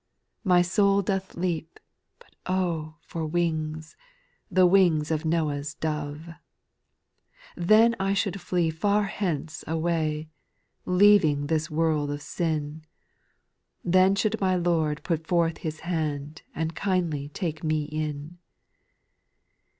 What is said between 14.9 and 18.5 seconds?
put forth His hand And kindly take me in.